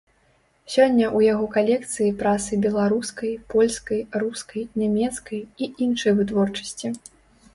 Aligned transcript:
Сёння 0.75 1.03
ў 1.07 1.19
яго 1.33 1.45
калекцыі 1.55 2.13
прасы 2.21 2.53
беларускай, 2.63 3.31
польскай, 3.53 4.01
рускай, 4.23 4.61
нямецкай 4.85 5.39
і 5.67 5.71
іншай 5.87 6.11
вытворчасці. 6.21 6.87